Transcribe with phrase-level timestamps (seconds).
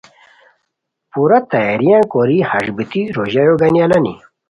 [1.11, 4.15] پورا تیاریان کوری ہݰ بیتی روژایو گانی الانی